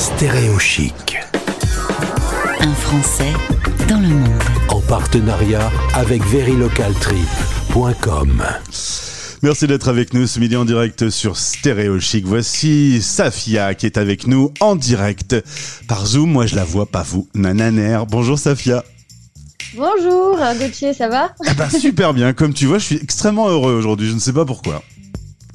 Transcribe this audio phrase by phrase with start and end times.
[0.00, 1.16] Stéréo Chic.
[2.60, 3.34] Un Français
[3.86, 4.42] dans le monde.
[4.70, 8.42] En partenariat avec verilocaltrip.com.
[9.42, 12.24] Merci d'être avec nous ce midi en direct sur Stéréo Chic.
[12.24, 15.36] Voici Safia qui est avec nous en direct
[15.86, 16.30] par Zoom.
[16.30, 17.28] Moi, je la vois, pas vous.
[17.34, 17.98] Nananer.
[18.08, 18.82] Bonjour Safia.
[19.76, 21.34] Bonjour Gauthier, ça va?
[21.46, 22.32] Eh ben, super bien.
[22.32, 24.08] Comme tu vois, je suis extrêmement heureux aujourd'hui.
[24.08, 24.82] Je ne sais pas pourquoi.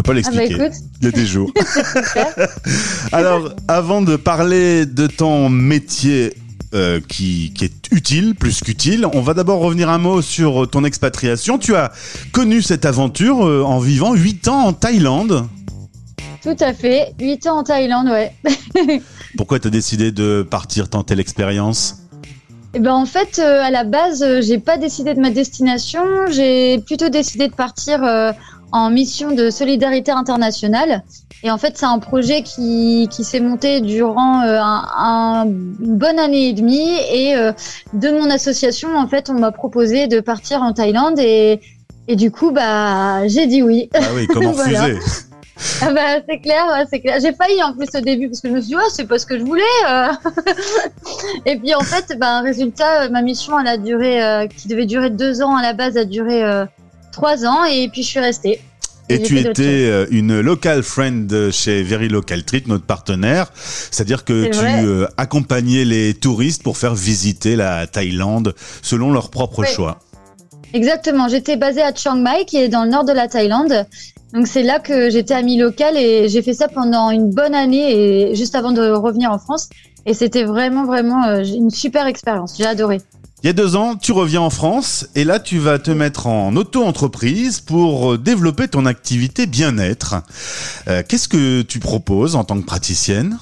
[0.00, 0.54] Je peux pas l'expliquer.
[0.54, 0.78] Ah bah écoute.
[1.02, 1.52] Il y a des jours.
[3.12, 6.32] Alors, avant de parler de ton métier
[6.72, 10.84] euh, qui, qui est utile, plus qu'utile, on va d'abord revenir un mot sur ton
[10.84, 11.58] expatriation.
[11.58, 11.92] Tu as
[12.32, 15.46] connu cette aventure euh, en vivant 8 ans en Thaïlande.
[16.42, 18.32] Tout à fait, 8 ans en Thaïlande, ouais.
[19.36, 21.96] Pourquoi tu as décidé de partir tenter l'expérience?
[22.72, 26.78] Et ben en fait, euh, à la base, j'ai pas décidé de ma destination, j'ai
[26.78, 28.00] plutôt décidé de partir
[28.72, 31.02] en mission de solidarité internationale.
[31.42, 35.96] Et en fait, c'est un projet qui, qui s'est monté durant euh, un, un- une
[35.96, 36.96] bonne année et demie.
[37.12, 37.52] Et euh,
[37.94, 41.18] de mon association, en fait, on m'a proposé de partir en Thaïlande.
[41.18, 41.60] Et,
[42.08, 43.88] et du coup, bah, j'ai dit oui.
[43.94, 44.82] Ah oui, comment Voilà.
[44.84, 44.98] refuser?
[45.82, 47.18] Ah bah, c'est clair, ouais, c'est clair.
[47.20, 49.18] J'ai failli en plus au début parce que je me suis dit, ouais, c'est pas
[49.18, 49.62] ce que je voulais.
[49.88, 50.08] euh.
[51.46, 54.86] et puis en fait, ben, résultat, euh, ma mission, elle a duré, euh, qui devait
[54.86, 56.64] durer deux ans à la base, a duré euh,
[57.20, 58.60] trois ans et puis je suis restée.
[59.10, 63.50] Et tu étais euh, une local friend chez Very Local Treat, notre partenaire.
[63.54, 64.84] C'est-à-dire que tu vrai.
[64.84, 69.98] euh, accompagnais les touristes pour faire visiter la Thaïlande selon leur propre choix.
[70.72, 73.84] Exactement, j'étais basée à Chiang Mai, qui est dans le nord de la Thaïlande.
[74.32, 78.30] Donc c'est là que j'étais amie locale et j'ai fait ça pendant une bonne année
[78.30, 79.68] et juste avant de revenir en France.
[80.06, 82.54] Et c'était vraiment, vraiment euh, une super expérience.
[82.56, 82.98] J'ai adoré.
[83.42, 86.26] Il y a deux ans, tu reviens en France et là, tu vas te mettre
[86.26, 90.16] en auto-entreprise pour euh, développer ton activité bien-être.
[90.88, 93.38] Euh, Qu'est-ce que tu proposes en tant que praticienne?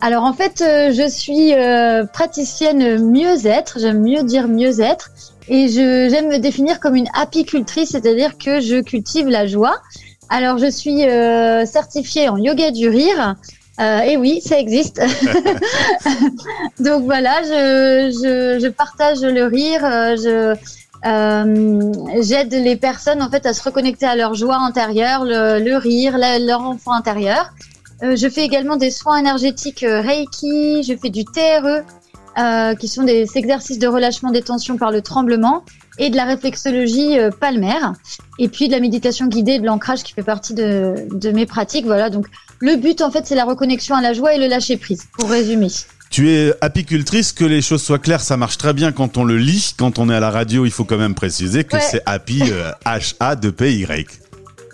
[0.00, 1.54] Alors en fait, euh, je suis
[2.12, 5.10] praticienne mieux-être, j'aime mieux dire mieux-être,
[5.48, 9.74] et j'aime me définir comme une apicultrice, c'est-à-dire que je cultive la joie.
[10.28, 11.00] Alors je suis
[11.66, 13.34] certifiée en yoga du rire.
[13.80, 15.00] Euh, et oui, ça existe.
[16.80, 20.54] Donc voilà, je, je, je partage le rire, euh, je
[21.06, 21.92] euh,
[22.22, 26.16] j'aide les personnes en fait à se reconnecter à leur joie intérieure, le, le rire,
[26.16, 27.50] la- leur enfant intérieur.
[28.02, 31.82] Euh, je fais également des soins énergétiques euh, Reiki, je fais du TRE,
[32.38, 35.62] euh, qui sont des exercices de relâchement des tensions par le tremblement,
[35.98, 37.92] et de la réflexologie euh, palmaire,
[38.38, 41.46] et puis de la méditation guidée et de l'ancrage qui fait partie de, de mes
[41.46, 41.86] pratiques.
[41.86, 42.26] Voilà, donc
[42.60, 45.28] le but en fait c'est la reconnexion à la joie et le lâcher prise, pour
[45.30, 45.68] résumer.
[46.10, 49.36] Tu es apicultrice, que les choses soient claires, ça marche très bien quand on le
[49.36, 49.74] lit.
[49.76, 51.82] Quand on est à la radio, il faut quand même préciser que Ouais.
[51.90, 54.06] c'est happy, euh, H-A-2-P-Y.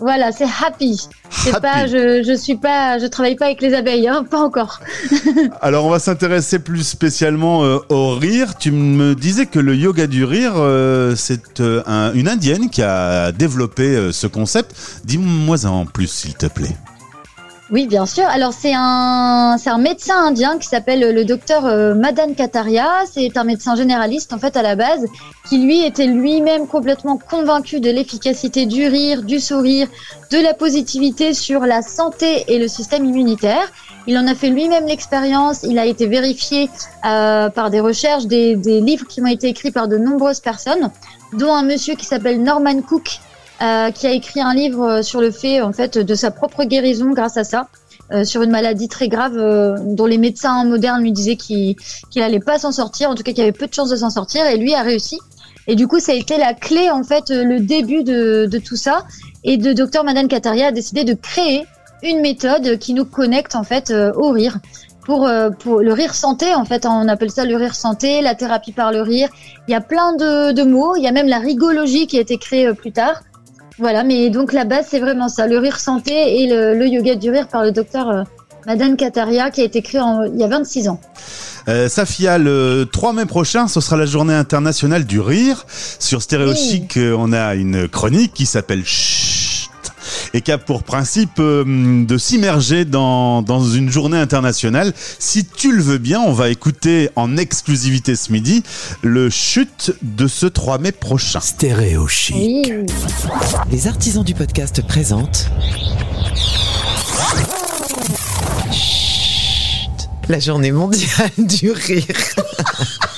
[0.01, 0.99] Voilà, c'est happy.
[1.29, 1.61] C'est Happy.
[1.61, 4.79] pas, je, je suis pas, je travaille pas avec les abeilles, hein, pas encore.
[5.61, 8.57] Alors on va s'intéresser plus spécialement euh, au rire.
[8.57, 12.81] Tu me disais que le yoga du rire, euh, c'est euh, un- une indienne qui
[12.81, 14.75] a développé ce concept.
[15.05, 16.75] Dis-moi en plus s'il te plaît.
[17.71, 18.25] Oui, bien sûr.
[18.25, 22.85] Alors c'est un c'est un médecin indien qui s'appelle le docteur euh, Madan Kataria.
[23.09, 25.05] C'est un médecin généraliste en fait à la base
[25.47, 29.87] qui lui était lui-même complètement convaincu de l'efficacité du rire, du sourire,
[30.31, 33.71] de la positivité sur la santé et le système immunitaire.
[34.05, 35.63] Il en a fait lui-même l'expérience.
[35.63, 36.69] Il a été vérifié
[37.05, 40.91] euh, par des recherches, des, des livres qui ont été écrits par de nombreuses personnes,
[41.37, 43.21] dont un monsieur qui s'appelle Norman Cook
[43.61, 46.63] euh, qui a écrit un livre euh, sur le fait en fait de sa propre
[46.63, 47.67] guérison grâce à ça,
[48.11, 51.77] euh, sur une maladie très grave euh, dont les médecins modernes lui disaient qu'il
[52.09, 54.09] qu'il allait pas s'en sortir, en tout cas qu'il avait peu de chances de s'en
[54.09, 55.17] sortir, et lui a réussi.
[55.67, 58.57] Et du coup, ça a été la clé en fait, euh, le début de, de
[58.57, 59.05] tout ça.
[59.45, 61.65] Et de Dr Madan Kataria a décidé de créer
[62.03, 64.57] une méthode qui nous connecte en fait euh, au rire.
[65.05, 65.27] Pour,
[65.59, 68.91] pour le rire santé, en fait, on appelle ça le rire santé, la thérapie par
[68.91, 69.29] le rire.
[69.67, 70.95] Il y a plein de, de mots.
[70.95, 73.21] Il y a même la rigologie qui a été créée plus tard.
[73.79, 77.15] Voilà, mais donc la base, c'est vraiment ça, le rire santé et le, le yoga
[77.15, 78.23] du rire par le docteur euh,
[78.67, 80.99] Madan Kataria qui a été créé en- il y a 26 ans.
[81.67, 85.65] Euh, Safia, le 3 mai prochain, ce sera la journée internationale du rire.
[85.99, 86.57] Sur Stéréo Oui.
[86.57, 88.81] Chic, euh, on a une chronique qui s'appelle
[90.33, 94.93] et qui a pour principe euh, de s'immerger dans, dans une journée internationale.
[95.19, 98.63] Si tu le veux bien, on va écouter en exclusivité ce midi
[99.01, 101.39] le chute de ce 3 mai prochain.
[101.39, 102.35] Stéréo Chic.
[102.35, 102.63] Oui.
[103.71, 105.49] Les artisans du podcast présentent.
[108.71, 112.05] Chut, La journée mondiale du rire.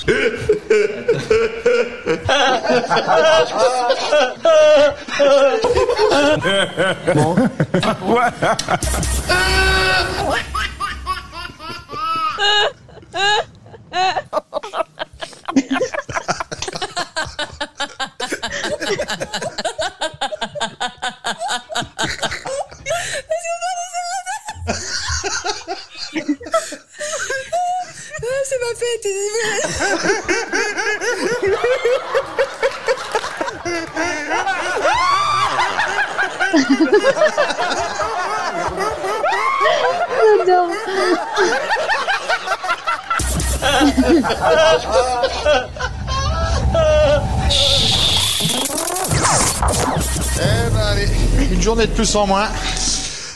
[7.13, 7.35] bon.
[50.35, 52.47] Eh ben une journée de plus en moins.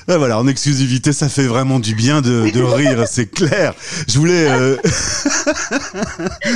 [0.09, 3.73] Ah, voilà, en exclusivité, ça fait vraiment du bien de, de rire, c'est clair.
[4.07, 4.77] Je voulais, euh,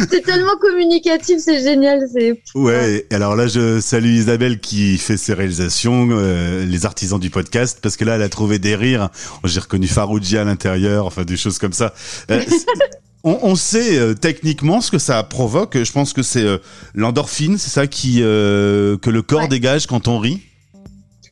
[0.09, 1.99] C'est tellement communicatif, c'est génial.
[2.13, 3.05] C'est ouais.
[3.11, 7.97] Alors là, je salue Isabelle qui fait ses réalisations, euh, les artisans du podcast, parce
[7.97, 9.09] que là, elle a trouvé des rires.
[9.43, 11.93] J'ai reconnu Farouji à l'intérieur, enfin des choses comme ça.
[12.29, 12.41] Euh,
[13.23, 15.81] on, on sait euh, techniquement ce que ça provoque.
[15.81, 16.57] Je pense que c'est euh,
[16.95, 19.47] l'endorphine, c'est ça qui euh, que le corps Ouais.
[19.49, 20.41] dégage quand on rit?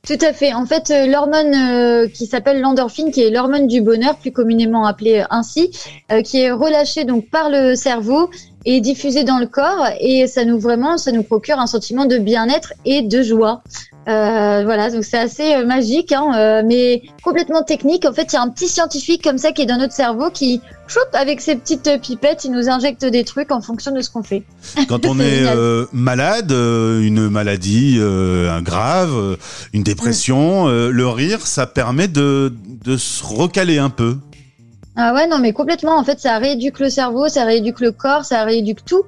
[0.08, 0.54] Tout à fait.
[0.54, 4.86] En fait, euh, l'hormone euh, qui s'appelle l'endorphine, qui est l'hormone du bonheur, plus communément
[4.86, 5.72] appelée euh, ainsi,
[6.24, 8.30] qui est relâchée donc par le cerveau
[8.66, 12.18] et diffusée dans le corps, et ça nous vraiment, ça nous procure un sentiment de
[12.18, 13.62] bien-être et de joie.
[14.10, 18.06] Euh, voilà, donc c'est assez euh, magique, hein, euh, mais complètement technique.
[18.06, 20.32] En fait, il y a un petit scientifique comme ça qui est dans notre cerveau
[20.32, 24.10] qui, choup, avec ses petites pipettes, il nous injecte des trucs en fonction de ce
[24.10, 24.44] qu'on fait.
[24.88, 29.38] Quand on est euh, malade, euh, une maladie euh, un grave,
[29.74, 32.52] une dépression, euh, le rire, ça permet de,
[32.84, 34.18] de se recaler un peu.
[35.02, 35.96] Ah ouais, non, mais complètement.
[35.96, 39.04] En fait, ça rééduque le cerveau, ça rééduque le corps, ça rééduque tout.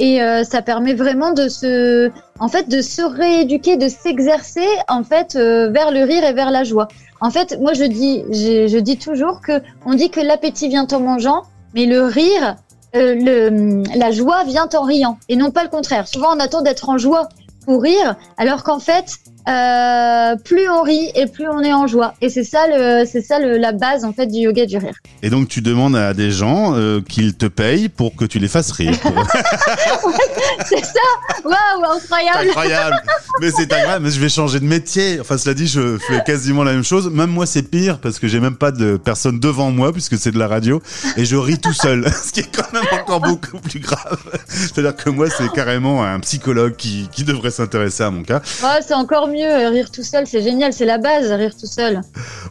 [0.00, 2.10] Et euh, ça permet vraiment de se,
[2.40, 6.50] en fait, de se rééduquer, de s'exercer, en fait, euh, vers le rire et vers
[6.50, 6.88] la joie.
[7.20, 10.88] En fait, moi, je dis, je, je dis toujours que on dit que l'appétit vient
[10.90, 11.42] en mangeant,
[11.76, 12.56] mais le rire,
[12.96, 15.16] euh, le, la joie vient en riant.
[15.28, 16.08] Et non pas le contraire.
[16.08, 17.28] Souvent, on attend d'être en joie
[17.66, 22.14] pour rire, alors qu'en fait, euh, plus on rit et plus on est en joie.
[22.20, 24.94] Et c'est ça, le, c'est ça le, la base, en fait, du yoga du rire.
[25.22, 28.48] Et donc tu demandes à des gens euh, qu'ils te payent pour que tu les
[28.48, 28.94] fasses rire.
[30.68, 32.96] C'est ça Waouh, incroyable incroyable.
[33.40, 34.04] Mais c'est incroyable.
[34.04, 35.18] Mais je vais changer de métier.
[35.20, 37.10] Enfin, cela dit, je fais quasiment la même chose.
[37.10, 40.32] Même moi, c'est pire parce que j'ai même pas de personne devant moi puisque c'est
[40.32, 40.82] de la radio
[41.16, 42.08] et je ris tout seul.
[42.24, 44.18] Ce qui est quand même encore beaucoup plus grave.
[44.48, 48.40] C'est-à-dire que moi, c'est carrément un psychologue qui, qui devrait s'intéresser à mon cas.
[48.62, 51.66] Oh, C'est encore mieux, euh, rire tout seul, c'est génial, c'est la base, rire tout
[51.66, 52.00] seul.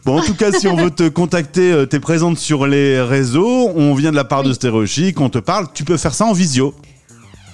[0.04, 3.70] Bon, en tout cas, si on veut te contacter, euh, t'es présente sur les réseaux.
[3.74, 5.66] On vient de la part de Stéréo Chic, on te parle.
[5.72, 6.74] Tu peux faire ça en visio.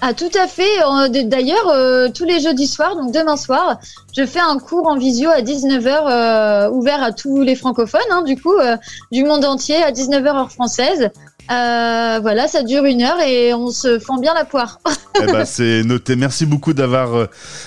[0.05, 3.79] Ah tout à fait, euh, d'ailleurs, euh, tous les jeudis soirs, donc demain soir,
[4.17, 8.23] je fais un cours en visio à 19h, euh, ouvert à tous les francophones, hein,
[8.23, 8.77] du coup, euh,
[9.13, 11.11] du monde entier, à 19h heure française.
[11.53, 14.79] Euh, voilà, ça dure une heure et on se fend bien la poire.
[15.23, 16.17] Eh ben, c'est noté.
[16.17, 17.27] Merci beaucoup d'avoir euh,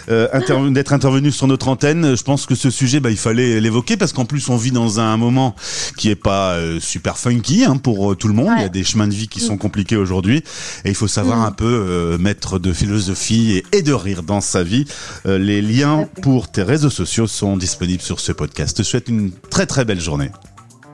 [0.10, 2.18] euh, intervenu- d'être intervenu sur notre antenne.
[2.18, 5.00] Je pense que ce sujet, bah, il fallait l'évoquer parce qu'en plus, on vit dans
[5.00, 5.56] un moment
[5.96, 8.50] qui est pas euh, super funky hein, pour tout le monde.
[8.58, 10.44] Il y a des chemins de vie qui sont compliqués aujourd'hui
[10.86, 14.64] et il faut savoir un peu mettre de philosophie et, et de rire dans sa
[14.64, 14.86] vie.
[15.26, 18.76] Les liens pour tes réseaux sociaux sont disponibles sur ce podcast.
[18.78, 20.32] Je te souhaite une très très belle journée.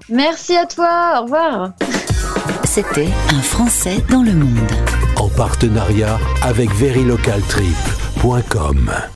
[0.09, 1.71] Merci à toi, au revoir.
[2.63, 4.71] C'était Un Français dans le monde.
[5.17, 8.91] En partenariat avec verilocaltrip.com.